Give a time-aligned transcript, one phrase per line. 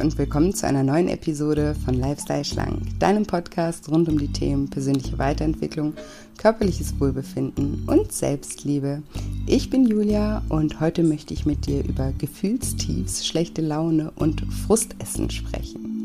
[0.00, 4.70] und willkommen zu einer neuen Episode von Lifestyle Schlank, deinem Podcast rund um die Themen
[4.70, 5.94] persönliche Weiterentwicklung,
[6.36, 9.02] körperliches Wohlbefinden und Selbstliebe.
[9.46, 15.30] Ich bin Julia und heute möchte ich mit dir über Gefühlstiefs, schlechte Laune und Frustessen
[15.30, 16.04] sprechen.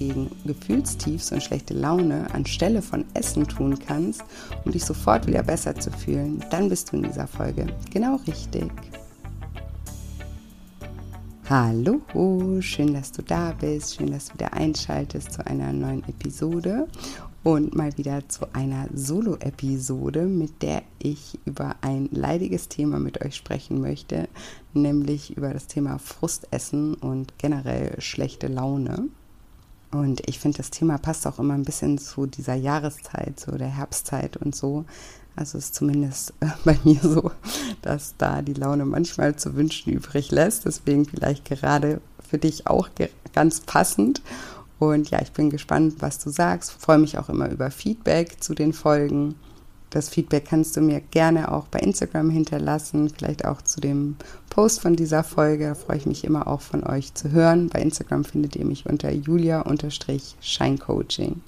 [0.00, 4.24] Gegen Gefühlstiefs und schlechte Laune anstelle von Essen tun kannst,
[4.64, 8.72] um dich sofort wieder besser zu fühlen, dann bist du in dieser Folge genau richtig.
[11.50, 12.00] Hallo,
[12.60, 16.88] schön, dass du da bist, schön, dass du wieder einschaltest zu einer neuen Episode
[17.42, 23.36] und mal wieder zu einer Solo-Episode, mit der ich über ein leidiges Thema mit euch
[23.36, 24.28] sprechen möchte,
[24.72, 29.08] nämlich über das Thema Frustessen und generell schlechte Laune.
[29.92, 33.68] Und ich finde, das Thema passt auch immer ein bisschen zu dieser Jahreszeit, so der
[33.68, 34.84] Herbstzeit und so.
[35.36, 37.30] Also ist zumindest äh, bei mir so,
[37.82, 40.64] dass da die Laune manchmal zu wünschen übrig lässt.
[40.66, 42.88] Deswegen vielleicht gerade für dich auch
[43.32, 44.22] ganz passend.
[44.78, 46.72] Und ja, ich bin gespannt, was du sagst.
[46.72, 49.34] Freue mich auch immer über Feedback zu den Folgen.
[49.90, 54.14] Das Feedback kannst du mir gerne auch bei Instagram hinterlassen, vielleicht auch zu dem
[54.48, 55.66] Post von dieser Folge.
[55.66, 57.68] Da freue ich mich immer auch von euch zu hören.
[57.68, 61.40] Bei Instagram findet ihr mich unter julia-scheincoaching.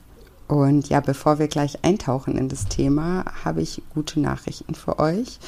[0.48, 5.38] Und ja, bevor wir gleich eintauchen in das Thema, habe ich gute Nachrichten für euch.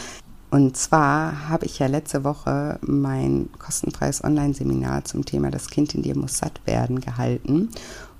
[0.50, 6.02] Und zwar habe ich ja letzte Woche mein kostenfreies Online-Seminar zum Thema Das Kind in
[6.02, 7.70] dir muss satt werden gehalten.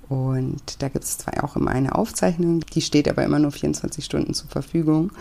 [0.07, 4.05] Und da gibt es zwar auch immer eine Aufzeichnung, die steht aber immer nur 24
[4.05, 5.11] Stunden zur Verfügung.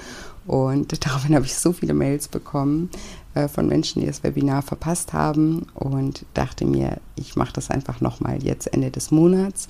[0.47, 2.91] Und daraufhin habe ich so viele Mails bekommen
[3.35, 8.01] äh, von Menschen, die das Webinar verpasst haben und dachte mir, ich mache das einfach
[8.01, 9.69] nochmal jetzt Ende des Monats.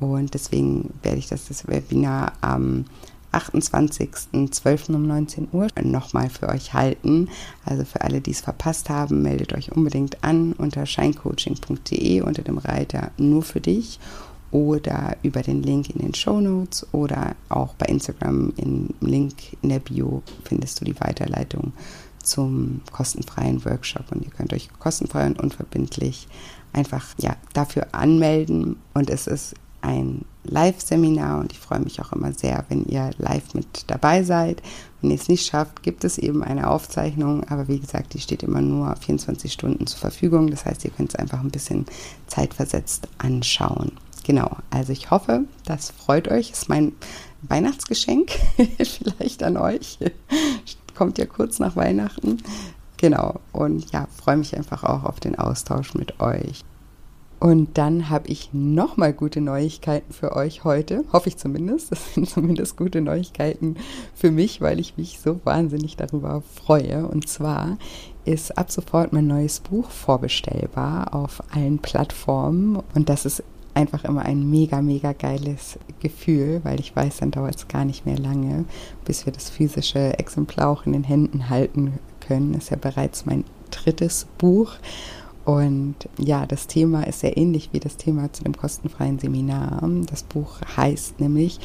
[0.00, 2.86] Und deswegen werde ich das, das Webinar am
[3.32, 4.94] 28.12.
[4.94, 7.28] um 19 Uhr nochmal für euch halten.
[7.64, 12.58] Also für alle, die es verpasst haben, meldet euch unbedingt an unter scheincoaching.de unter dem
[12.58, 13.98] Reiter nur für dich
[14.54, 19.70] oder über den Link in den Show Notes oder auch bei Instagram im Link in
[19.70, 21.72] der Bio findest du die Weiterleitung
[22.22, 26.28] zum kostenfreien Workshop und ihr könnt euch kostenfrei und unverbindlich
[26.72, 32.32] einfach ja, dafür anmelden und es ist ein Live-Seminar und ich freue mich auch immer
[32.32, 34.62] sehr, wenn ihr live mit dabei seid.
[35.00, 38.44] Wenn ihr es nicht schafft, gibt es eben eine Aufzeichnung, aber wie gesagt, die steht
[38.44, 40.48] immer nur 24 Stunden zur Verfügung.
[40.48, 41.86] Das heißt, ihr könnt es einfach ein bisschen
[42.28, 43.92] zeitversetzt anschauen.
[44.24, 46.50] Genau, also ich hoffe, das freut euch.
[46.50, 46.92] Ist mein
[47.42, 48.30] Weihnachtsgeschenk
[48.78, 49.98] vielleicht an euch.
[50.94, 52.38] Kommt ja kurz nach Weihnachten.
[52.96, 56.64] Genau, und ja, freue mich einfach auch auf den Austausch mit euch.
[57.38, 61.04] Und dann habe ich nochmal gute Neuigkeiten für euch heute.
[61.12, 61.92] Hoffe ich zumindest.
[61.92, 63.76] Das sind zumindest gute Neuigkeiten
[64.14, 67.06] für mich, weil ich mich so wahnsinnig darüber freue.
[67.06, 67.76] Und zwar
[68.24, 72.82] ist ab sofort mein neues Buch vorbestellbar auf allen Plattformen.
[72.94, 73.42] Und das ist
[73.74, 78.06] einfach immer ein mega, mega geiles Gefühl, weil ich weiß, dann dauert es gar nicht
[78.06, 78.64] mehr lange,
[79.04, 82.52] bis wir das physische Exemplar auch in den Händen halten können.
[82.52, 84.72] Das ist ja bereits mein drittes Buch.
[85.44, 89.86] Und ja, das Thema ist sehr ähnlich wie das Thema zu dem kostenfreien Seminar.
[90.08, 91.60] Das Buch heißt nämlich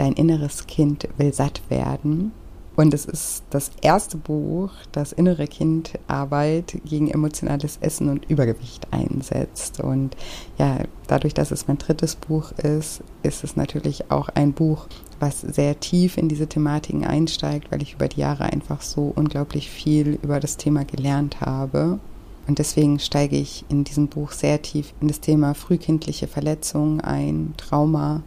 [0.00, 2.32] Dein inneres Kind will satt werden.
[2.80, 8.90] Und es ist das erste Buch, das innere Kind Arbeit gegen emotionales Essen und Übergewicht
[8.90, 9.80] einsetzt.
[9.80, 10.16] Und
[10.56, 14.86] ja, dadurch, dass es mein drittes Buch ist, ist es natürlich auch ein Buch,
[15.18, 19.68] was sehr tief in diese Thematiken einsteigt, weil ich über die Jahre einfach so unglaublich
[19.68, 22.00] viel über das Thema gelernt habe.
[22.48, 27.52] Und deswegen steige ich in diesem Buch sehr tief in das Thema frühkindliche Verletzungen ein,
[27.58, 28.22] Trauma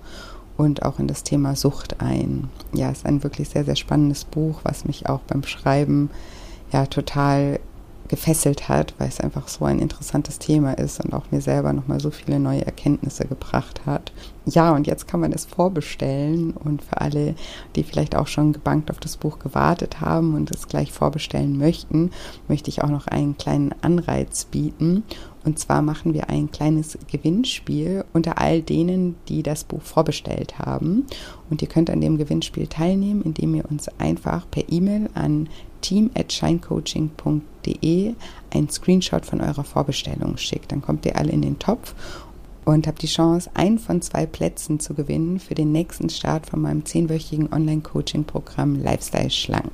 [0.57, 2.49] und auch in das Thema Sucht ein.
[2.73, 6.09] Ja, es ist ein wirklich sehr, sehr spannendes Buch, was mich auch beim Schreiben
[6.71, 7.59] ja total
[8.07, 11.99] gefesselt hat, weil es einfach so ein interessantes Thema ist und auch mir selber nochmal
[11.99, 14.11] so viele neue Erkenntnisse gebracht hat.
[14.45, 17.33] Ja, und jetzt kann man es vorbestellen und für alle,
[17.77, 22.11] die vielleicht auch schon gebankt auf das Buch gewartet haben und es gleich vorbestellen möchten,
[22.49, 25.03] möchte ich auch noch einen kleinen Anreiz bieten.
[25.45, 31.05] Und zwar machen wir ein kleines Gewinnspiel unter all denen, die das Buch vorbestellt haben.
[31.49, 35.47] Und ihr könnt an dem Gewinnspiel teilnehmen, indem ihr uns einfach per E-Mail an
[35.81, 38.13] team@shinecoaching.de
[38.53, 40.73] einen Screenshot von eurer Vorbestellung schickt.
[40.73, 41.95] Dann kommt ihr alle in den Topf
[42.65, 46.61] und habt die Chance, einen von zwei Plätzen zu gewinnen für den nächsten Start von
[46.61, 49.71] meinem zehnwöchigen Online-Coaching-Programm Lifestyle Schlank.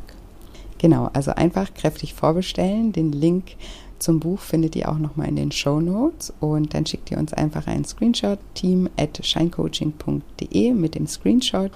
[0.80, 2.94] Genau, also einfach kräftig vorbestellen.
[2.94, 3.56] Den Link
[4.00, 7.33] zum Buch findet ihr auch nochmal in den Show Notes und dann schickt ihr uns
[7.33, 11.71] einfach einen Screenshot team at shinecoaching.de mit dem Screenshot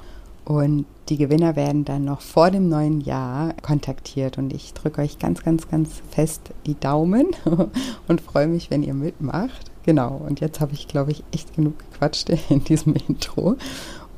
[0.45, 5.19] und die Gewinner werden dann noch vor dem neuen Jahr kontaktiert und ich drücke euch
[5.19, 7.27] ganz, ganz, ganz fest die Daumen
[8.07, 9.72] und freue mich, wenn ihr mitmacht.
[9.83, 13.57] Genau, und jetzt habe ich, glaube ich, echt genug gequatscht in diesem Intro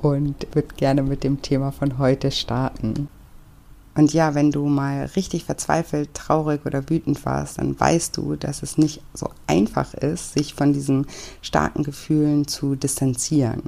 [0.01, 3.07] und würde gerne mit dem Thema von heute starten.
[3.95, 8.61] Und ja, wenn du mal richtig verzweifelt, traurig oder wütend warst, dann weißt du, dass
[8.61, 11.07] es nicht so einfach ist, sich von diesen
[11.41, 13.63] starken Gefühlen zu distanzieren.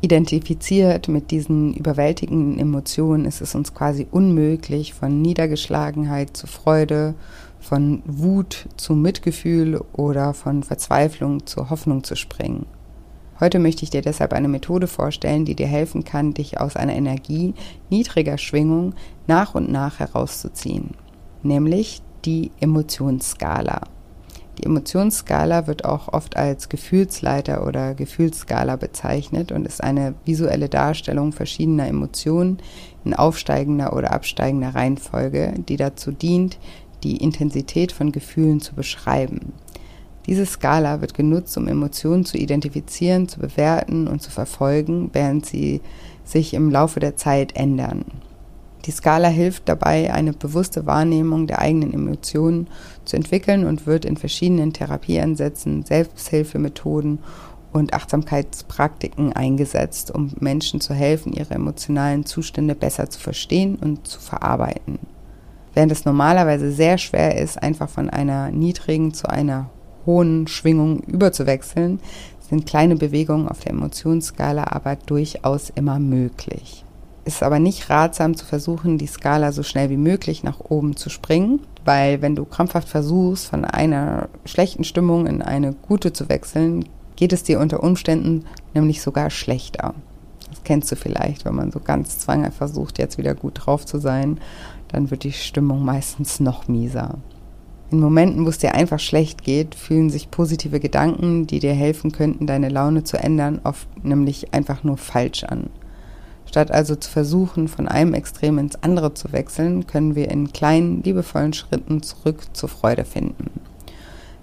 [0.00, 7.14] Identifiziert mit diesen überwältigenden Emotionen ist es uns quasi unmöglich, von Niedergeschlagenheit zu Freude,
[7.60, 12.66] von Wut zu Mitgefühl oder von Verzweiflung zu Hoffnung zu springen.
[13.38, 16.94] Heute möchte ich dir deshalb eine Methode vorstellen, die dir helfen kann, dich aus einer
[16.94, 17.54] Energie
[17.88, 18.94] niedriger Schwingung
[19.26, 20.90] nach und nach herauszuziehen,
[21.42, 23.82] nämlich die Emotionsskala.
[24.58, 31.32] Die Emotionsskala wird auch oft als Gefühlsleiter oder Gefühlsskala bezeichnet und ist eine visuelle Darstellung
[31.32, 32.58] verschiedener Emotionen
[33.06, 36.58] in aufsteigender oder absteigender Reihenfolge, die dazu dient,
[37.02, 39.52] die Intensität von Gefühlen zu beschreiben.
[40.26, 45.80] Diese Skala wird genutzt, um Emotionen zu identifizieren, zu bewerten und zu verfolgen, während sie
[46.24, 48.04] sich im Laufe der Zeit ändern.
[48.86, 52.68] Die Skala hilft dabei, eine bewusste Wahrnehmung der eigenen Emotionen
[53.04, 57.18] zu entwickeln und wird in verschiedenen Therapieansätzen, Selbsthilfemethoden
[57.72, 64.20] und Achtsamkeitspraktiken eingesetzt, um Menschen zu helfen, ihre emotionalen Zustände besser zu verstehen und zu
[64.20, 64.98] verarbeiten.
[65.74, 69.70] Während es normalerweise sehr schwer ist, einfach von einer niedrigen zu einer
[70.06, 72.00] hohen Schwingungen überzuwechseln,
[72.48, 76.84] sind kleine Bewegungen auf der Emotionsskala aber durchaus immer möglich.
[77.24, 80.96] Es ist aber nicht ratsam zu versuchen, die Skala so schnell wie möglich nach oben
[80.96, 86.28] zu springen, weil wenn du krampfhaft versuchst, von einer schlechten Stimmung in eine gute zu
[86.28, 89.94] wechseln, geht es dir unter Umständen nämlich sogar schlechter.
[90.48, 93.98] Das kennst du vielleicht, wenn man so ganz zwanghaft versucht, jetzt wieder gut drauf zu
[93.98, 94.40] sein,
[94.92, 97.18] dann wird die Stimmung meistens noch mieser.
[97.90, 102.12] In Momenten, wo es dir einfach schlecht geht, fühlen sich positive Gedanken, die dir helfen
[102.12, 105.70] könnten, deine Laune zu ändern, oft nämlich einfach nur falsch an.
[106.46, 111.02] Statt also zu versuchen, von einem Extrem ins andere zu wechseln, können wir in kleinen,
[111.02, 113.50] liebevollen Schritten zurück zur Freude finden.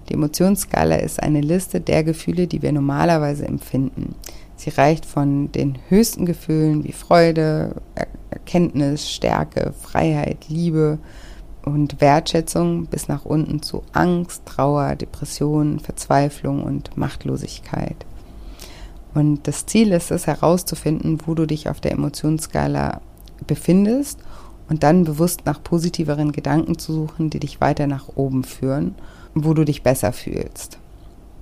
[0.08, 4.14] Die Emotionsskala ist eine Liste der Gefühle, die wir normalerweise empfinden.
[4.56, 7.76] Sie reicht von den höchsten Gefühlen wie Freude,
[8.48, 10.98] Erkenntnis, Stärke, Freiheit, Liebe,
[11.66, 18.06] und Wertschätzung bis nach unten zu Angst, Trauer, Depression, Verzweiflung und Machtlosigkeit.
[19.12, 23.02] Und das Ziel ist es herauszufinden, wo du dich auf der Emotionsskala
[23.46, 24.20] befindest
[24.70, 28.94] und dann bewusst nach positiveren Gedanken zu suchen, die dich weiter nach oben führen,
[29.34, 30.78] wo du dich besser fühlst.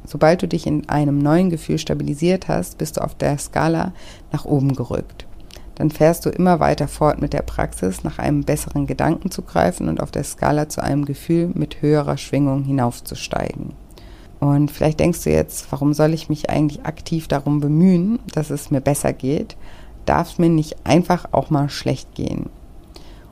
[0.05, 3.93] Sobald du dich in einem neuen Gefühl stabilisiert hast, bist du auf der Skala
[4.33, 5.26] nach oben gerückt
[5.77, 9.89] dann fährst du immer weiter fort mit der Praxis, nach einem besseren Gedanken zu greifen
[9.89, 13.75] und auf der Skala zu einem Gefühl mit höherer Schwingung hinaufzusteigen.
[14.41, 18.71] Und vielleicht denkst du jetzt, warum soll ich mich eigentlich aktiv darum bemühen, dass es
[18.71, 19.57] mir besser geht?
[20.07, 22.49] Darf es mir nicht einfach auch mal schlecht gehen?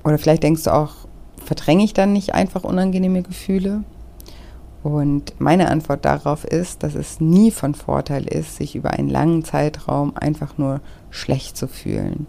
[0.03, 0.93] Oder vielleicht denkst du auch,
[1.43, 3.85] verdränge ich dann nicht einfach unangenehme Gefühle?
[4.83, 9.43] Und meine Antwort darauf ist, dass es nie von Vorteil ist, sich über einen langen
[9.43, 12.27] Zeitraum einfach nur schlecht zu fühlen.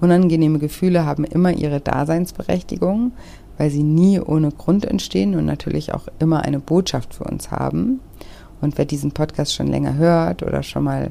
[0.00, 3.12] Unangenehme Gefühle haben immer ihre Daseinsberechtigung,
[3.56, 8.00] weil sie nie ohne Grund entstehen und natürlich auch immer eine Botschaft für uns haben.
[8.60, 11.10] Und wer diesen Podcast schon länger hört oder schon mal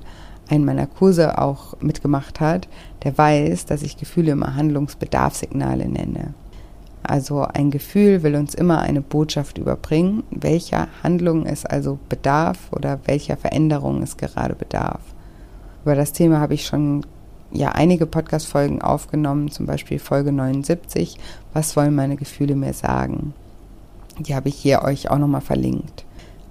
[0.50, 2.70] einen meiner Kurse auch mitgemacht hat,
[3.03, 6.34] der weiß, dass ich Gefühle immer Handlungsbedarfssignale nenne.
[7.03, 13.00] Also ein Gefühl will uns immer eine Botschaft überbringen, welcher Handlung es also bedarf oder
[13.06, 15.01] welcher Veränderung es gerade bedarf.
[15.84, 17.06] Über das Thema habe ich schon
[17.51, 21.18] ja einige Podcast-Folgen aufgenommen, zum Beispiel Folge 79,
[21.54, 23.34] Was wollen meine Gefühle mir sagen?
[24.20, 26.06] Die habe ich hier euch auch nochmal verlinkt.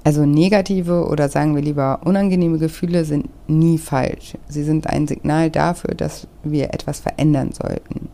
[0.04, 4.34] Also negative oder sagen wir lieber unangenehme Gefühle sind nie falsch.
[4.48, 8.08] Sie sind ein Signal dafür, dass wir etwas verändern sollten.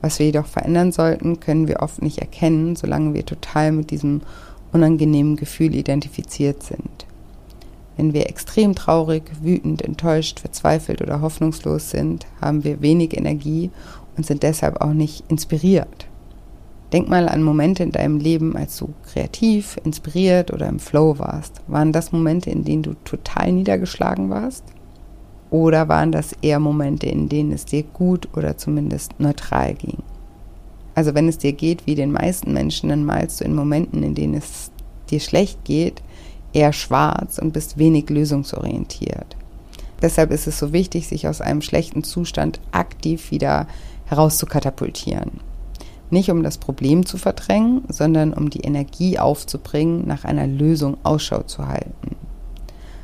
[0.00, 4.20] Was wir jedoch verändern sollten, können wir oft nicht erkennen, solange wir total mit diesem
[4.70, 7.06] unangenehmen Gefühl identifiziert sind.
[7.96, 13.70] Wenn wir extrem traurig, wütend, enttäuscht, verzweifelt oder hoffnungslos sind, haben wir wenig Energie
[14.16, 16.06] und sind deshalb auch nicht inspiriert.
[16.92, 21.60] Denk mal an Momente in deinem Leben, als du kreativ, inspiriert oder im Flow warst.
[21.66, 24.64] Waren das Momente, in denen du total niedergeschlagen warst?
[25.50, 30.02] Oder waren das eher Momente, in denen es dir gut oder zumindest neutral ging?
[30.94, 34.14] Also wenn es dir geht wie den meisten Menschen, dann malst du in Momenten, in
[34.14, 34.70] denen es
[35.10, 36.02] dir schlecht geht,
[36.54, 39.36] eher schwarz und bist wenig lösungsorientiert.
[40.00, 43.66] Deshalb ist es so wichtig, sich aus einem schlechten Zustand aktiv wieder
[44.06, 45.40] herauszukatapultieren.
[46.10, 51.42] Nicht um das Problem zu verdrängen, sondern um die Energie aufzubringen, nach einer Lösung Ausschau
[51.42, 52.16] zu halten.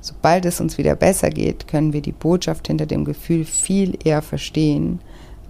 [0.01, 4.23] Sobald es uns wieder besser geht, können wir die Botschaft hinter dem Gefühl viel eher
[4.23, 5.01] verstehen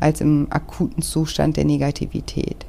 [0.00, 2.66] als im akuten Zustand der Negativität.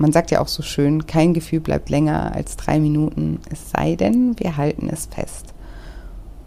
[0.00, 3.96] Man sagt ja auch so schön, kein Gefühl bleibt länger als drei Minuten, es sei
[3.96, 5.52] denn, wir halten es fest.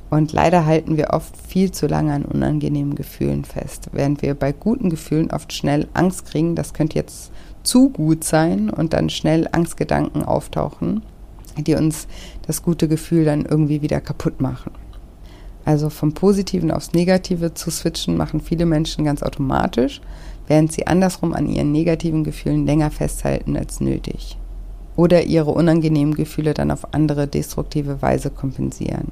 [0.09, 4.53] Und leider halten wir oft viel zu lange an unangenehmen Gefühlen fest, während wir bei
[4.53, 7.31] guten Gefühlen oft schnell Angst kriegen, das könnte jetzt
[7.61, 11.03] zu gut sein und dann schnell Angstgedanken auftauchen,
[11.55, 12.07] die uns
[12.47, 14.71] das gute Gefühl dann irgendwie wieder kaputt machen.
[15.63, 20.01] Also vom Positiven aufs Negative zu switchen machen viele Menschen ganz automatisch,
[20.47, 24.37] während sie andersrum an ihren negativen Gefühlen länger festhalten als nötig.
[24.95, 29.11] Oder ihre unangenehmen Gefühle dann auf andere destruktive Weise kompensieren.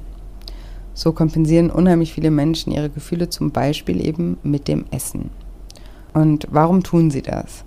[0.94, 5.30] So kompensieren unheimlich viele Menschen ihre Gefühle zum Beispiel eben mit dem Essen.
[6.12, 7.64] Und warum tun sie das?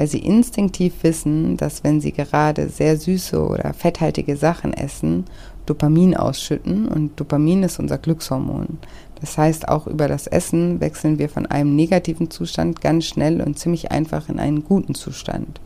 [0.00, 5.26] weil sie instinktiv wissen, dass wenn sie gerade sehr süße oder fetthaltige Sachen essen,
[5.66, 8.78] Dopamin ausschütten und Dopamin ist unser Glückshormon.
[9.20, 13.58] Das heißt, auch über das Essen wechseln wir von einem negativen Zustand ganz schnell und
[13.58, 15.60] ziemlich einfach in einen guten Zustand.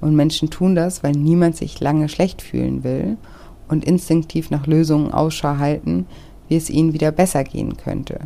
[0.00, 3.18] Und Menschen tun das, weil niemand sich lange schlecht fühlen will
[3.68, 6.06] und instinktiv nach Lösungen Ausschau halten,
[6.48, 8.20] wie es ihnen wieder besser gehen könnte.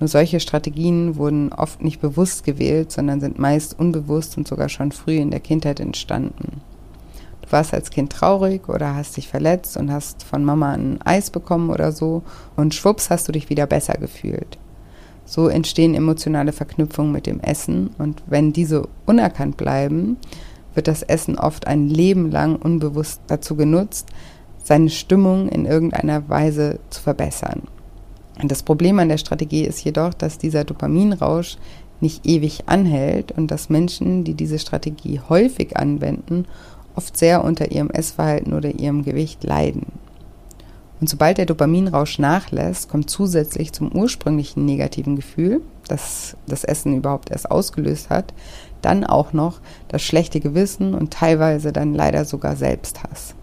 [0.00, 4.92] Nur solche Strategien wurden oft nicht bewusst gewählt, sondern sind meist unbewusst und sogar schon
[4.92, 6.60] früh in der Kindheit entstanden.
[7.50, 11.70] Warst als Kind traurig oder hast dich verletzt und hast von Mama ein Eis bekommen
[11.70, 12.22] oder so
[12.56, 14.58] und schwupps hast du dich wieder besser gefühlt.
[15.24, 20.16] So entstehen emotionale Verknüpfungen mit dem Essen und wenn diese unerkannt bleiben,
[20.74, 24.08] wird das Essen oft ein Leben lang unbewusst dazu genutzt,
[24.62, 27.62] seine Stimmung in irgendeiner Weise zu verbessern.
[28.42, 31.56] Das Problem an der Strategie ist jedoch, dass dieser Dopaminrausch
[32.00, 36.46] nicht ewig anhält und dass Menschen, die diese Strategie häufig anwenden,
[36.98, 39.86] oft sehr unter ihrem Essverhalten oder ihrem Gewicht leiden.
[41.00, 47.30] Und sobald der Dopaminrausch nachlässt, kommt zusätzlich zum ursprünglichen negativen Gefühl, das das Essen überhaupt
[47.30, 48.34] erst ausgelöst hat,
[48.82, 53.36] dann auch noch das schlechte Gewissen und teilweise dann leider sogar Selbsthass.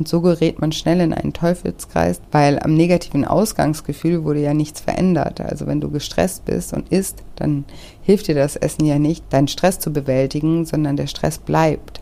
[0.00, 4.80] Und so gerät man schnell in einen Teufelskreis, weil am negativen Ausgangsgefühl wurde ja nichts
[4.80, 5.40] verändert.
[5.40, 7.64] Also wenn du gestresst bist und isst, dann
[8.02, 12.00] hilft dir das Essen ja nicht, deinen Stress zu bewältigen, sondern der Stress bleibt.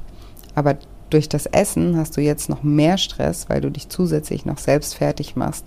[0.58, 0.76] Aber
[1.08, 4.96] durch das Essen hast du jetzt noch mehr Stress, weil du dich zusätzlich noch selbst
[4.96, 5.64] fertig machst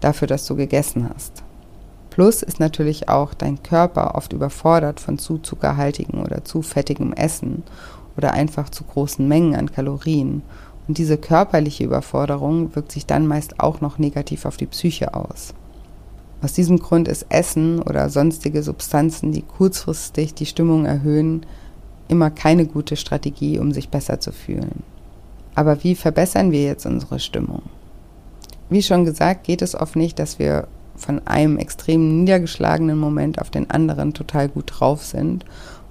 [0.00, 1.42] dafür, dass du gegessen hast.
[2.08, 7.62] Plus ist natürlich auch dein Körper oft überfordert von zu zuckerhaltigem oder zu fettigem Essen
[8.16, 10.40] oder einfach zu großen Mengen an Kalorien.
[10.88, 15.52] Und diese körperliche Überforderung wirkt sich dann meist auch noch negativ auf die Psyche aus.
[16.42, 21.44] Aus diesem Grund ist Essen oder sonstige Substanzen, die kurzfristig die Stimmung erhöhen,
[22.08, 24.82] immer keine gute Strategie, um sich besser zu fühlen.
[25.54, 27.62] Aber wie verbessern wir jetzt unsere Stimmung?
[28.70, 30.66] Wie schon gesagt, geht es oft nicht, dass wir
[30.96, 35.44] von einem extrem niedergeschlagenen Moment auf den anderen total gut drauf sind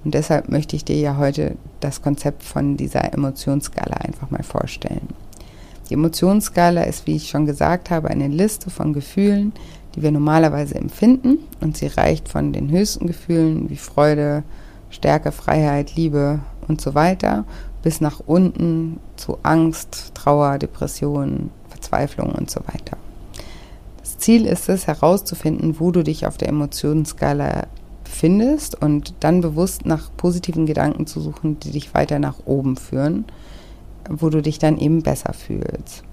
[0.04, 5.08] und deshalb möchte ich dir ja heute das Konzept von dieser Emotionsskala einfach mal vorstellen.
[5.88, 9.52] Die Emotionsskala ist, wie ich schon gesagt habe, eine Liste von Gefühlen,
[9.94, 14.42] die wir normalerweise empfinden und sie reicht von den höchsten Gefühlen wie Freude,
[14.92, 17.44] Stärke, Freiheit, Liebe und so weiter
[17.82, 22.96] bis nach unten zu Angst, Trauer, Depression, Verzweiflung und so weiter.
[24.00, 27.66] Das Ziel ist es herauszufinden, wo du dich auf der Emotionsskala
[28.04, 33.24] findest und dann bewusst nach positiven Gedanken zu suchen, die dich weiter nach oben führen,
[34.08, 36.04] wo du dich dann eben besser fühlst.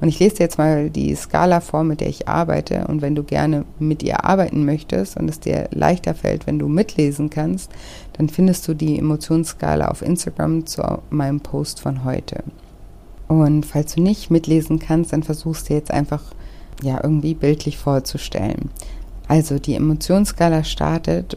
[0.00, 2.86] Und ich lese dir jetzt mal die Skala vor, mit der ich arbeite.
[2.88, 6.68] Und wenn du gerne mit ihr arbeiten möchtest und es dir leichter fällt, wenn du
[6.68, 7.70] mitlesen kannst,
[8.14, 12.42] dann findest du die Emotionsskala auf Instagram zu meinem Post von heute.
[13.28, 16.22] Und falls du nicht mitlesen kannst, dann versuchst du jetzt einfach
[16.82, 18.70] ja irgendwie bildlich vorzustellen.
[19.28, 21.36] Also die Emotionsskala startet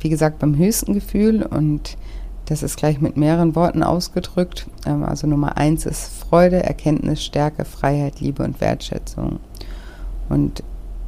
[0.00, 1.96] wie gesagt, beim höchsten Gefühl und
[2.50, 4.66] das ist gleich mit mehreren Worten ausgedrückt.
[4.84, 9.38] Ähm, also Nummer eins ist Freude, Erkenntnis, Stärke, Freiheit, Liebe und Wertschätzung.
[10.28, 10.64] Und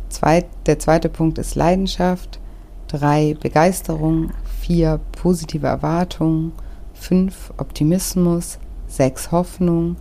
[0.08, 2.38] zweit, der zweite Punkt ist Leidenschaft,
[2.86, 4.30] drei Begeisterung,
[4.60, 6.52] vier positive Erwartung,
[6.94, 9.96] fünf Optimismus, sechs Hoffnung,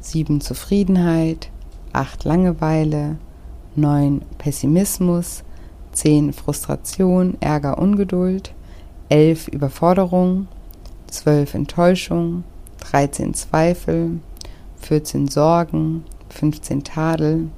[0.00, 1.50] sieben Zufriedenheit,
[1.94, 3.16] acht Langeweile,
[3.74, 5.44] neun Pessimismus,
[5.92, 8.52] 10 Frustration, Ärger, Ungeduld,
[9.08, 10.46] 11 Überforderung,
[11.08, 12.44] 12 Enttäuschung,
[12.80, 14.20] 13 Zweifel,
[14.80, 17.48] 14 Sorgen, 15 Tadel,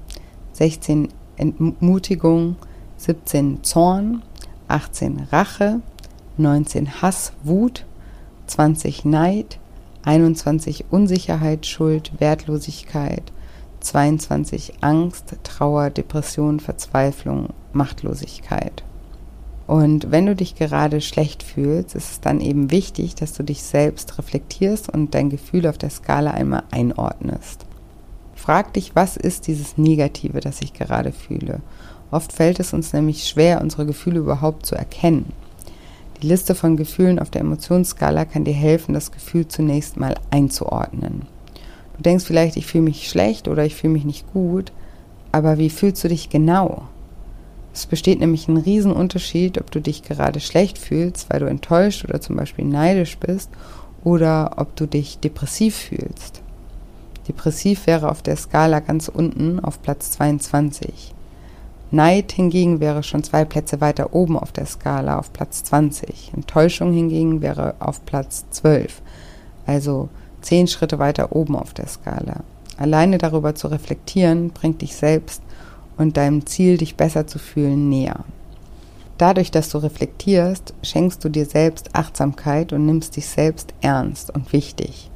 [0.52, 2.57] 16 Entmutigung,
[2.97, 4.23] 17 Zorn,
[4.69, 5.80] 18 Rache,
[6.37, 7.85] 19 Hass, Wut,
[8.47, 9.59] 20 Neid,
[10.02, 13.33] 21 Unsicherheit, Schuld, Wertlosigkeit,
[13.80, 18.85] 22 Angst, Trauer, Depression, Verzweiflung, Machtlosigkeit.
[19.70, 23.62] Und wenn du dich gerade schlecht fühlst, ist es dann eben wichtig, dass du dich
[23.62, 27.66] selbst reflektierst und dein Gefühl auf der Skala einmal einordnest.
[28.34, 31.60] Frag dich, was ist dieses Negative, das ich gerade fühle?
[32.10, 35.32] Oft fällt es uns nämlich schwer, unsere Gefühle überhaupt zu erkennen.
[36.20, 41.26] Die Liste von Gefühlen auf der Emotionsskala kann dir helfen, das Gefühl zunächst mal einzuordnen.
[41.96, 44.72] Du denkst vielleicht, ich fühle mich schlecht oder ich fühle mich nicht gut,
[45.30, 46.88] aber wie fühlst du dich genau?
[47.72, 52.20] Es besteht nämlich ein Riesenunterschied, ob du dich gerade schlecht fühlst, weil du enttäuscht oder
[52.20, 53.50] zum Beispiel neidisch bist,
[54.02, 56.42] oder ob du dich depressiv fühlst.
[57.28, 61.14] Depressiv wäre auf der Skala ganz unten auf Platz 22.
[61.92, 66.32] Neid hingegen wäre schon zwei Plätze weiter oben auf der Skala auf Platz 20.
[66.34, 69.02] Enttäuschung hingegen wäre auf Platz 12,
[69.66, 70.08] also
[70.40, 72.42] zehn Schritte weiter oben auf der Skala.
[72.76, 75.42] Alleine darüber zu reflektieren, bringt dich selbst
[76.00, 78.25] und deinem Ziel, dich besser zu fühlen, näher.
[79.19, 84.50] Dadurch, dass du reflektierst, schenkst du dir selbst Achtsamkeit und nimmst dich selbst ernst und
[84.54, 85.11] wichtig.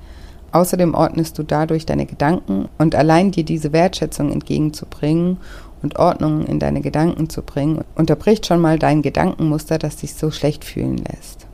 [0.52, 5.38] Außerdem ordnest du dadurch deine Gedanken und allein dir diese Wertschätzung entgegenzubringen
[5.82, 10.30] und Ordnung in deine Gedanken zu bringen, unterbricht schon mal dein Gedankenmuster, das dich so
[10.30, 11.46] schlecht fühlen lässt.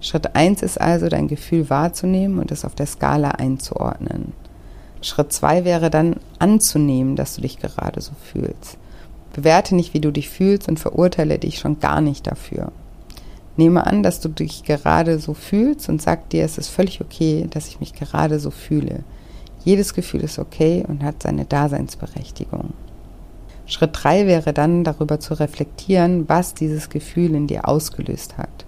[0.00, 4.32] Schritt 1 ist also, dein Gefühl wahrzunehmen und es auf der Skala einzuordnen.
[5.04, 8.78] Schritt zwei wäre dann anzunehmen, dass du dich gerade so fühlst.
[9.34, 12.72] Bewerte nicht, wie du dich fühlst und verurteile dich schon gar nicht dafür.
[13.56, 17.46] Nehme an, dass du dich gerade so fühlst und sag dir, es ist völlig okay,
[17.50, 19.04] dass ich mich gerade so fühle.
[19.62, 22.72] Jedes Gefühl ist okay und hat seine Daseinsberechtigung.
[23.66, 28.63] Schritt drei wäre dann darüber zu reflektieren, was dieses Gefühl in dir ausgelöst hat.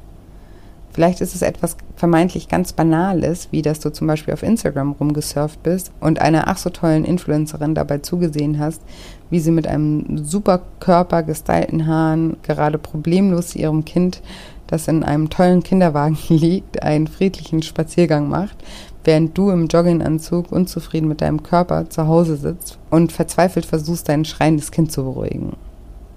[0.97, 5.63] Vielleicht ist es etwas vermeintlich ganz Banales, wie dass du zum Beispiel auf Instagram rumgesurft
[5.63, 8.81] bist und einer ach so tollen Influencerin dabei zugesehen hast,
[9.29, 14.23] wie sie mit einem super Körper, gestylten Haaren gerade problemlos ihrem Kind,
[14.69, 18.57] das in einem tollen Kinderwagen liegt, einen friedlichen Spaziergang macht,
[19.05, 24.25] während du im Jogginganzug unzufrieden mit deinem Körper zu Hause sitzt und verzweifelt versuchst, dein
[24.25, 25.59] schreiendes Kind zu beruhigen.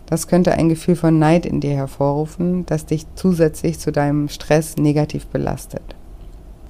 [0.09, 4.75] Das könnte ein Gefühl von Neid in dir hervorrufen, das dich zusätzlich zu deinem Stress
[4.75, 5.83] negativ belastet.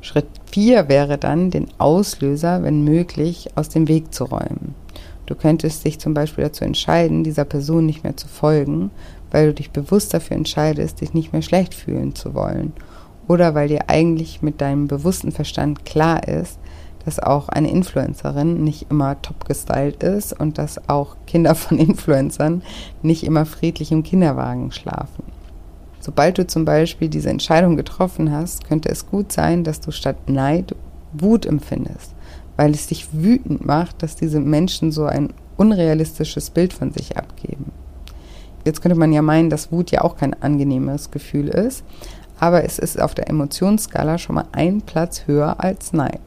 [0.02, 4.76] Schritt 4 wäre dann, den Auslöser, wenn möglich, aus dem Weg zu räumen.
[5.26, 8.92] Du könntest dich zum Beispiel dazu entscheiden, dieser Person nicht mehr zu folgen,
[9.32, 12.74] weil du dich bewusst dafür entscheidest, dich nicht mehr schlecht fühlen zu wollen.
[13.30, 16.60] Oder weil dir eigentlich mit deinem bewussten Verstand klar ist,
[17.06, 22.62] dass auch eine Influencerin nicht immer top gestylt ist und dass auch Kinder von Influencern
[23.02, 25.24] nicht immer friedlich im Kinderwagen schlafen.
[26.00, 30.30] Sobald du zum Beispiel diese Entscheidung getroffen hast, könnte es gut sein, dass du statt
[30.30, 30.76] Neid
[31.12, 32.14] Wut empfindest,
[32.56, 37.72] weil es dich wütend macht, dass diese Menschen so ein unrealistisches Bild von sich abgeben.
[38.66, 41.84] Jetzt könnte man ja meinen, dass Wut ja auch kein angenehmes Gefühl ist,
[42.40, 46.22] aber es ist auf der Emotionsskala schon mal ein Platz höher als Neid.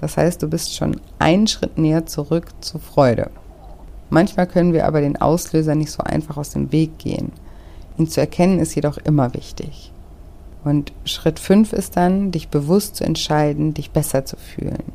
[0.00, 3.30] Das heißt, du bist schon einen Schritt näher zurück zur Freude.
[4.08, 7.32] Manchmal können wir aber den Auslöser nicht so einfach aus dem Weg gehen.
[7.98, 9.92] Ihn zu erkennen ist jedoch immer wichtig.
[10.64, 14.92] Und Schritt 5 ist dann, dich bewusst zu entscheiden, dich besser zu fühlen.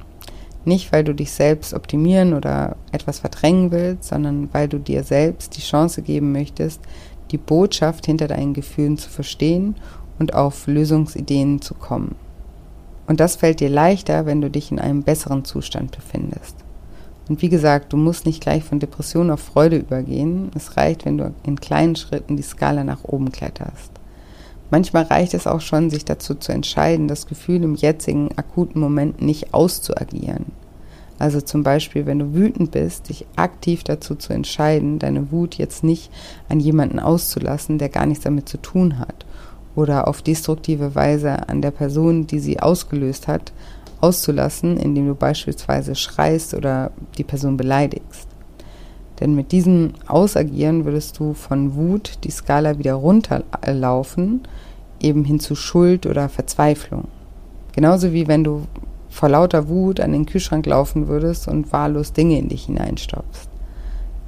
[0.64, 5.56] Nicht, weil du dich selbst optimieren oder etwas verdrängen willst, sondern weil du dir selbst
[5.56, 6.82] die Chance geben möchtest,
[7.32, 9.76] die Botschaft hinter deinen Gefühlen zu verstehen
[10.18, 12.16] und auf Lösungsideen zu kommen.
[13.08, 16.56] Und das fällt dir leichter, wenn du dich in einem besseren Zustand befindest.
[17.28, 20.52] Und wie gesagt, du musst nicht gleich von Depression auf Freude übergehen.
[20.56, 23.92] Es reicht, wenn du in kleinen Schritten die Skala nach oben kletterst.
[24.72, 29.22] Manchmal reicht es auch schon, sich dazu zu entscheiden, das Gefühl im jetzigen akuten Moment
[29.22, 30.46] nicht auszuagieren.
[31.18, 35.84] Also zum Beispiel, wenn du wütend bist, dich aktiv dazu zu entscheiden, deine Wut jetzt
[35.84, 36.12] nicht
[36.50, 39.26] an jemanden auszulassen, der gar nichts damit zu tun hat
[39.76, 43.52] oder auf destruktive Weise an der Person, die sie ausgelöst hat,
[44.02, 48.28] auszulassen, indem du beispielsweise schreist oder die Person beleidigst.
[49.20, 54.42] Denn mit diesem Ausagieren würdest du von Wut die Skala wieder runterlaufen,
[55.00, 57.08] eben hin zu Schuld oder Verzweiflung.
[57.72, 58.64] Genauso wie wenn du
[59.10, 63.50] vor lauter Wut an den Kühlschrank laufen würdest und wahllos Dinge in dich hineinstopfst.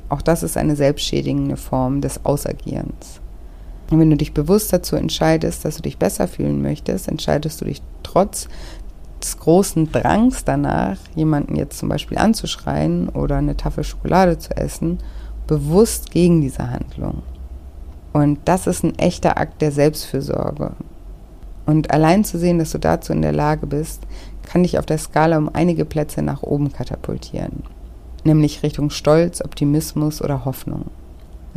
[0.09, 3.19] Auch das ist eine selbstschädigende Form des Ausagierens.
[3.89, 7.65] Und wenn du dich bewusst dazu entscheidest, dass du dich besser fühlen möchtest, entscheidest du
[7.65, 8.47] dich trotz
[9.21, 14.99] des großen Drangs danach, jemanden jetzt zum Beispiel anzuschreien oder eine Tafel Schokolade zu essen,
[15.47, 17.23] bewusst gegen diese Handlung.
[18.13, 20.71] Und das ist ein echter Akt der Selbstfürsorge.
[21.65, 24.01] Und allein zu sehen, dass du dazu in der Lage bist,
[24.43, 27.63] kann dich auf der Skala um einige Plätze nach oben katapultieren.
[28.23, 30.85] Nämlich Richtung Stolz, Optimismus oder Hoffnung.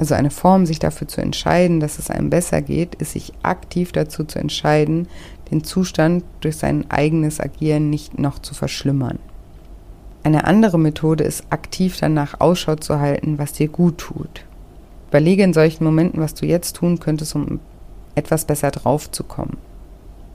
[0.00, 3.92] Also eine Form, sich dafür zu entscheiden, dass es einem besser geht, ist sich aktiv
[3.92, 5.08] dazu zu entscheiden,
[5.50, 9.18] den Zustand durch sein eigenes Agieren nicht noch zu verschlimmern.
[10.22, 14.46] Eine andere Methode ist aktiv danach Ausschau zu halten, was dir gut tut.
[15.10, 17.60] Überlege in solchen Momenten, was du jetzt tun könntest, um
[18.14, 19.58] etwas besser draufzukommen.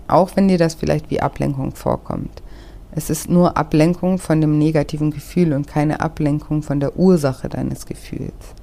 [0.07, 2.43] Auch wenn dir das vielleicht wie Ablenkung vorkommt.
[2.91, 7.87] Es ist nur Ablenkung von dem negativen Gefühl und keine Ablenkung von der Ursache deines
[7.87, 8.53] Gefühls.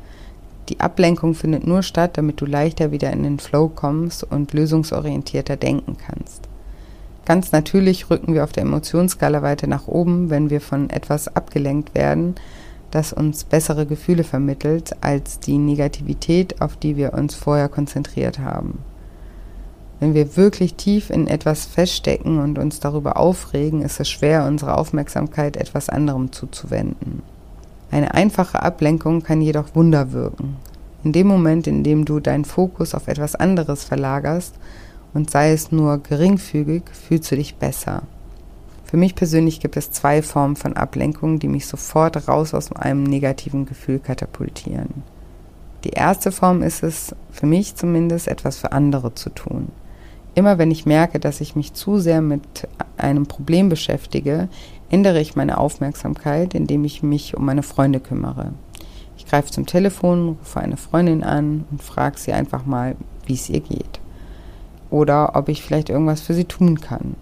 [0.68, 5.56] Die Ablenkung findet nur statt, damit du leichter wieder in den Flow kommst und lösungsorientierter
[5.56, 6.48] denken kannst.
[7.24, 11.94] Ganz natürlich rücken wir auf der Emotionsskala weiter nach oben, wenn wir von etwas abgelenkt
[11.94, 12.34] werden,
[12.90, 18.78] das uns bessere Gefühle vermittelt als die Negativität, auf die wir uns vorher konzentriert haben.
[19.98, 24.76] Wenn wir wirklich tief in etwas feststecken und uns darüber aufregen, ist es schwer, unsere
[24.76, 27.22] Aufmerksamkeit etwas anderem zuzuwenden.
[27.92, 30.56] Eine einfache Ablenkung kann jedoch Wunder wirken.
[31.04, 34.54] In dem Moment, in dem du deinen Fokus auf etwas anderes verlagerst,
[35.12, 38.04] und sei es nur geringfügig, fühlst du dich besser.
[38.86, 43.04] Für mich persönlich gibt es zwei Formen von Ablenkung, die mich sofort raus aus einem
[43.04, 45.02] negativen Gefühl katapultieren.
[45.84, 49.68] Die erste Form ist es, für mich zumindest, etwas für andere zu tun.
[50.34, 54.48] Immer wenn ich merke, dass ich mich zu sehr mit einem Problem beschäftige,
[54.92, 58.52] ändere ich meine Aufmerksamkeit, indem ich mich um meine Freunde kümmere.
[59.16, 62.94] Ich greife zum Telefon, rufe eine Freundin an und frage sie einfach mal,
[63.26, 64.00] wie es ihr geht.
[64.90, 67.16] Oder ob ich vielleicht irgendwas für sie tun kann.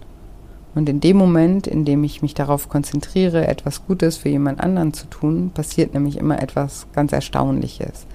[0.75, 4.93] Und in dem Moment, in dem ich mich darauf konzentriere, etwas Gutes für jemand anderen
[4.93, 8.05] zu tun, passiert nämlich immer etwas ganz Erstaunliches.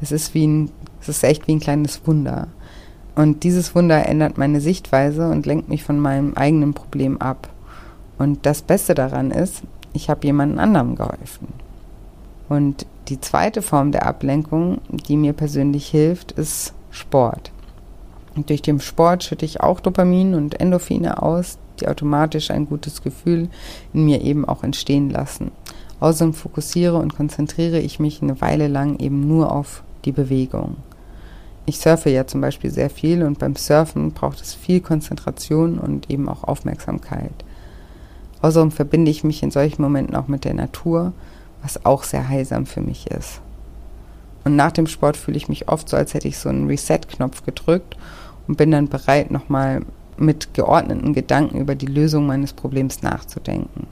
[0.00, 0.70] Es ist wie ein,
[1.00, 2.46] es ist echt wie ein kleines Wunder.
[3.16, 7.48] Und dieses Wunder ändert meine Sichtweise und lenkt mich von meinem eigenen Problem ab.
[8.20, 9.62] Und das Beste daran ist,
[9.94, 11.48] ich habe jemandem anderem geholfen.
[12.50, 17.50] Und die zweite Form der Ablenkung, die mir persönlich hilft, ist Sport.
[18.36, 23.02] Und durch den Sport schütte ich auch Dopamin und Endorphine aus, die automatisch ein gutes
[23.02, 23.48] Gefühl
[23.94, 25.50] in mir eben auch entstehen lassen.
[26.00, 30.76] Außerdem fokussiere und konzentriere ich mich eine Weile lang eben nur auf die Bewegung.
[31.64, 36.10] Ich surfe ja zum Beispiel sehr viel und beim Surfen braucht es viel Konzentration und
[36.10, 37.32] eben auch Aufmerksamkeit.
[38.42, 41.12] Außerdem verbinde ich mich in solchen Momenten auch mit der Natur,
[41.62, 43.40] was auch sehr heilsam für mich ist.
[44.44, 47.44] Und nach dem Sport fühle ich mich oft so, als hätte ich so einen Reset-Knopf
[47.44, 47.96] gedrückt
[48.48, 49.82] und bin dann bereit, nochmal
[50.16, 53.86] mit geordneten Gedanken über die Lösung meines Problems nachzudenken.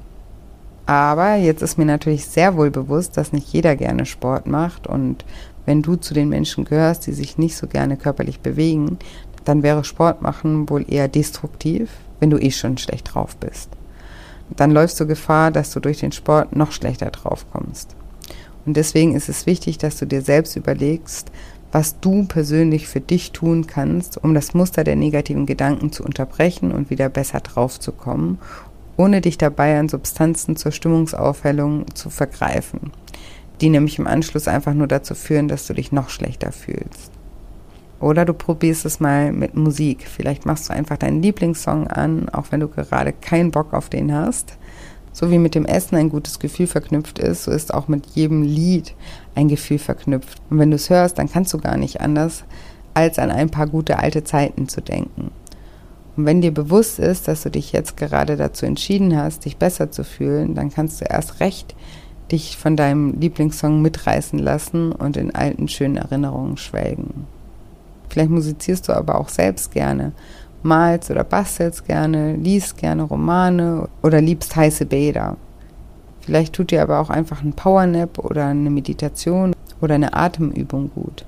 [0.86, 5.24] Aber jetzt ist mir natürlich sehr wohl bewusst, dass nicht jeder gerne Sport macht und
[5.66, 8.98] wenn du zu den Menschen gehörst, die sich nicht so gerne körperlich bewegen,
[9.44, 13.68] dann wäre Sport machen wohl eher destruktiv, wenn du eh schon schlecht drauf bist.
[14.56, 17.94] Dann läufst du Gefahr, dass du durch den Sport noch schlechter drauf kommst.
[18.66, 21.30] Und deswegen ist es wichtig, dass du dir selbst überlegst,
[21.70, 26.72] was du persönlich für dich tun kannst, um das Muster der negativen Gedanken zu unterbrechen
[26.72, 28.38] und wieder besser drauf zu kommen,
[28.96, 32.92] ohne dich dabei an Substanzen zur Stimmungsaufhellung zu vergreifen
[33.60, 37.12] die nämlich im Anschluss einfach nur dazu führen, dass du dich noch schlechter fühlst.
[38.00, 40.06] Oder du probierst es mal mit Musik.
[40.08, 44.14] Vielleicht machst du einfach deinen Lieblingssong an, auch wenn du gerade keinen Bock auf den
[44.14, 44.56] hast.
[45.12, 48.42] So wie mit dem Essen ein gutes Gefühl verknüpft ist, so ist auch mit jedem
[48.42, 48.94] Lied
[49.34, 50.40] ein Gefühl verknüpft.
[50.48, 52.44] Und wenn du es hörst, dann kannst du gar nicht anders,
[52.94, 55.32] als an ein paar gute alte Zeiten zu denken.
[56.16, 59.90] Und wenn dir bewusst ist, dass du dich jetzt gerade dazu entschieden hast, dich besser
[59.90, 61.74] zu fühlen, dann kannst du erst recht
[62.30, 67.26] dich von deinem Lieblingssong mitreißen lassen und in alten schönen Erinnerungen schwelgen.
[68.08, 70.12] Vielleicht musizierst du aber auch selbst gerne,
[70.62, 75.36] malst oder bastelst gerne, liest gerne Romane oder liebst heiße Bäder.
[76.20, 81.24] Vielleicht tut dir aber auch einfach ein Powernap oder eine Meditation oder eine Atemübung gut.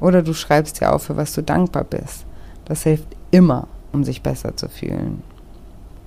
[0.00, 2.24] Oder du schreibst dir auf, für was du dankbar bist.
[2.64, 5.22] Das hilft immer, um sich besser zu fühlen.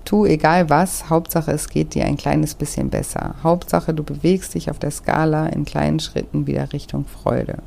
[0.06, 3.36] Tu egal was, Hauptsache es geht dir ein kleines bisschen besser.
[3.42, 7.58] Hauptsache du bewegst dich auf der Skala in kleinen Schritten wieder Richtung Freude.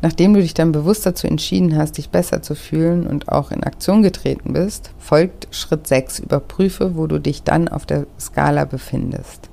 [0.00, 3.64] Nachdem du dich dann bewusst dazu entschieden hast, dich besser zu fühlen und auch in
[3.64, 6.20] Aktion getreten bist, folgt Schritt 6.
[6.20, 9.50] Überprüfe, wo du dich dann auf der Skala befindest.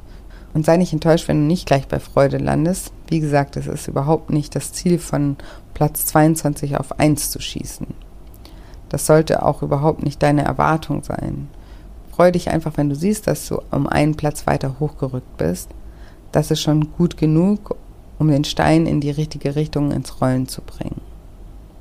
[0.54, 2.94] Und sei nicht enttäuscht, wenn du nicht gleich bei Freude landest.
[3.08, 5.36] Wie gesagt, es ist überhaupt nicht das Ziel, von
[5.74, 7.88] Platz 22 auf 1 zu schießen.
[8.90, 11.50] Das sollte auch überhaupt nicht deine Erwartung sein.
[12.12, 15.70] Freu dich einfach, wenn du siehst, dass du um einen Platz weiter hochgerückt bist.
[16.32, 17.76] Das ist schon gut genug,
[18.20, 21.02] um den Stein in die richtige Richtung ins Rollen zu bringen.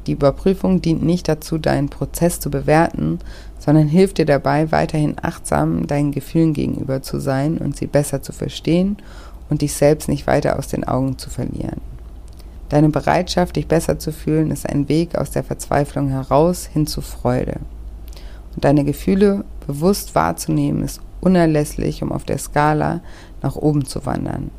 [0.06, 3.20] Die Überprüfung dient nicht dazu, deinen Prozess zu bewerten,
[3.58, 8.32] sondern hilft dir dabei, weiterhin achtsam deinen Gefühlen gegenüber zu sein und sie besser zu
[8.32, 8.98] verstehen
[9.48, 11.80] und dich selbst nicht weiter aus den Augen zu verlieren.
[12.68, 17.00] Deine Bereitschaft, dich besser zu fühlen, ist ein Weg aus der Verzweiflung heraus hin zu
[17.00, 17.60] Freude.
[18.54, 23.00] Und deine Gefühle bewusst wahrzunehmen, ist unerlässlich, um auf der Skala
[23.42, 24.50] nach oben zu wandern.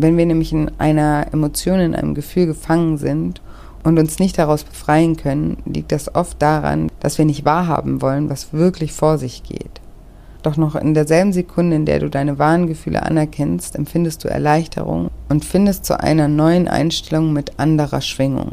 [0.00, 3.42] Wenn wir nämlich in einer Emotion, in einem Gefühl gefangen sind
[3.82, 8.30] und uns nicht daraus befreien können, liegt das oft daran, dass wir nicht wahrhaben wollen,
[8.30, 9.80] was wirklich vor sich geht.
[10.44, 15.10] Doch noch in derselben Sekunde, in der du deine wahren Gefühle anerkennst, empfindest du Erleichterung
[15.28, 18.52] und findest zu einer neuen Einstellung mit anderer Schwingung.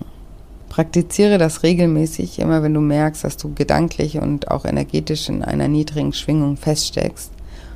[0.70, 5.68] Praktiziere das regelmäßig, immer wenn du merkst, dass du gedanklich und auch energetisch in einer
[5.68, 7.32] niedrigen Schwingung feststeckst,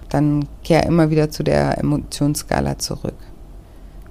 [0.09, 3.13] dann kehr immer wieder zu der Emotionsskala zurück.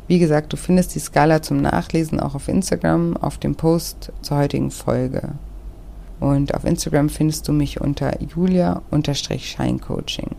[0.08, 4.38] Wie gesagt, du findest die Skala zum Nachlesen auch auf Instagram, auf dem Post zur
[4.38, 5.32] heutigen Folge.
[6.18, 10.30] Und auf Instagram findest du mich unter julia-scheincoaching.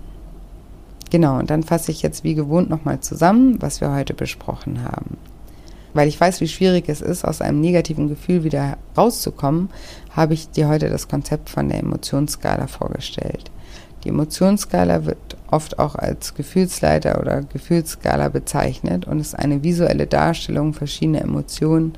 [1.11, 5.17] Genau, und dann fasse ich jetzt wie gewohnt nochmal zusammen, was wir heute besprochen haben.
[5.93, 9.69] Weil ich weiß, wie schwierig es ist, aus einem negativen Gefühl wieder rauszukommen,
[10.09, 13.51] habe ich dir heute das Konzept von der Emotionsskala vorgestellt.
[14.03, 20.73] Die Emotionsskala wird oft auch als Gefühlsleiter oder Gefühlsskala bezeichnet und ist eine visuelle Darstellung
[20.73, 21.93] verschiedener Emotionen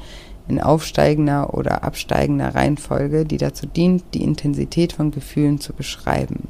[0.47, 6.47] in aufsteigender oder absteigender Reihenfolge, die dazu dient, die Intensität von Gefühlen zu beschreiben.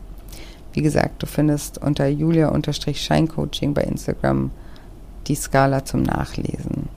[0.74, 4.52] Wie gesagt, du findest unter julia-scheincoaching bei Instagram
[5.28, 6.90] die Skala zum Nachlesen.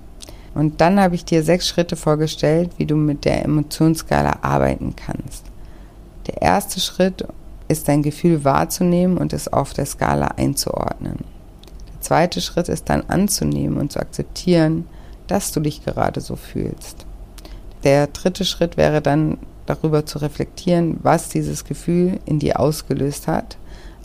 [0.55, 5.45] Und dann habe ich dir sechs Schritte vorgestellt, wie du mit der Emotionsskala arbeiten kannst.
[6.29, 7.27] Der erste Schritt
[7.69, 11.19] ist dein Gefühl wahrzunehmen und es auf der Skala einzuordnen.
[11.93, 14.87] Der zweite Schritt ist dann anzunehmen und zu akzeptieren,
[15.27, 17.07] dass du dich gerade so fühlst.
[17.83, 23.57] Der dritte Schritt wäre dann darüber zu reflektieren, was dieses Gefühl in dir ausgelöst hat.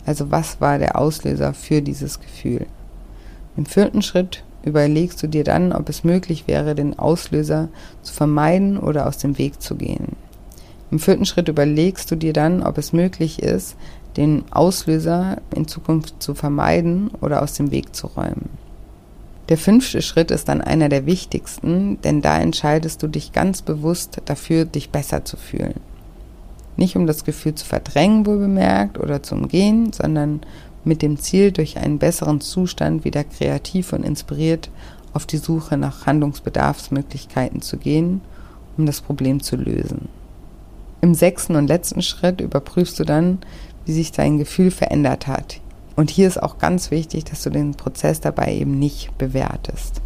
[0.06, 2.66] Also was war der Auslöser für dieses Gefühl.
[3.56, 7.68] Im vierten Schritt überlegst du dir dann, ob es möglich wäre, den Auslöser
[8.02, 10.16] zu vermeiden oder aus dem Weg zu gehen.
[10.90, 13.76] Im vierten Schritt überlegst du dir dann, ob es möglich ist,
[14.16, 18.48] den Auslöser in Zukunft zu vermeiden oder aus dem Weg zu räumen.
[19.48, 24.20] Der fünfte Schritt ist dann einer der wichtigsten, denn da entscheidest du dich ganz bewusst
[24.24, 25.74] dafür, dich besser zu fühlen.
[26.76, 30.40] Nicht um das Gefühl zu verdrängen, wohl bemerkt, oder zu umgehen, sondern
[30.84, 34.70] mit dem Ziel, durch einen besseren Zustand wieder kreativ und inspiriert
[35.12, 38.20] auf die Suche nach Handlungsbedarfsmöglichkeiten zu gehen,
[38.76, 40.08] um das Problem zu lösen.
[41.00, 43.38] Im sechsten und letzten Schritt überprüfst du dann,
[43.86, 45.60] wie sich dein Gefühl verändert hat.
[45.96, 50.02] Und hier ist auch ganz wichtig, dass du den Prozess dabei eben nicht bewertest.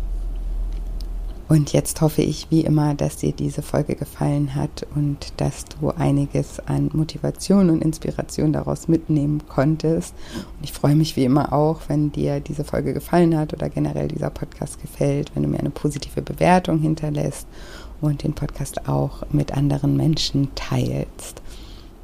[1.46, 5.90] Und jetzt hoffe ich wie immer, dass dir diese Folge gefallen hat und dass du
[5.90, 10.14] einiges an Motivation und Inspiration daraus mitnehmen konntest.
[10.34, 14.08] Und ich freue mich wie immer auch, wenn dir diese Folge gefallen hat oder generell
[14.08, 17.46] dieser Podcast gefällt, wenn du mir eine positive Bewertung hinterlässt
[18.00, 21.42] und den Podcast auch mit anderen Menschen teilst.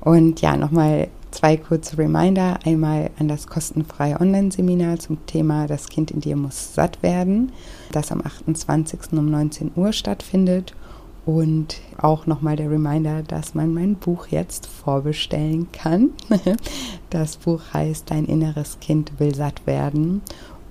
[0.00, 2.58] Und ja, nochmal zwei kurze Reminder.
[2.64, 7.52] Einmal an das kostenfreie Online-Seminar zum Thema Das Kind in dir muss satt werden,
[7.92, 9.12] das am 28.
[9.12, 10.74] um 19 Uhr stattfindet.
[11.26, 16.10] Und auch nochmal der Reminder, dass man mein Buch jetzt vorbestellen kann.
[17.10, 20.22] Das Buch heißt Dein inneres Kind will satt werden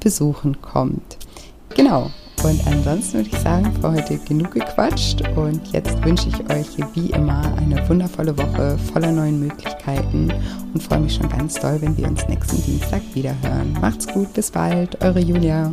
[0.00, 1.17] besuchen kommt.
[1.74, 2.10] Genau,
[2.44, 5.22] und ansonsten würde ich sagen, für heute genug gequatscht.
[5.36, 10.32] Und jetzt wünsche ich euch wie immer eine wundervolle Woche voller neuen Möglichkeiten.
[10.72, 13.76] Und freue mich schon ganz doll, wenn wir uns nächsten Dienstag wieder hören.
[13.80, 15.72] Macht's gut, bis bald, eure Julia.